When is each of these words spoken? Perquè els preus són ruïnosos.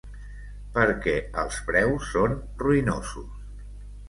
Perquè 0.77 1.13
els 1.41 1.59
preus 1.67 2.09
són 2.15 2.35
ruïnosos. 2.65 3.31